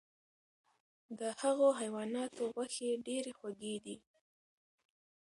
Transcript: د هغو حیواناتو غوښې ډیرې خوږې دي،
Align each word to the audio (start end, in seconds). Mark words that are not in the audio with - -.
د 1.19 1.21
هغو 1.41 1.67
حیواناتو 1.79 2.43
غوښې 2.53 2.89
ډیرې 3.07 3.31
خوږې 3.39 3.75
دي، 3.85 3.95